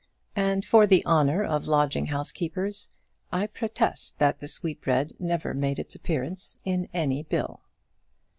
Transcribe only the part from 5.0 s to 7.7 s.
never made its appearance in any bill.